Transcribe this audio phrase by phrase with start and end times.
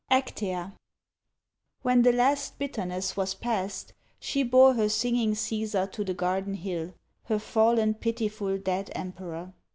[0.09, 0.73] ACTEA
[1.83, 6.95] When the last bitterness was past, she bore Her singing Cæsar to the Garden Hill,
[7.25, 9.53] Her fallen pitiful dead emperor.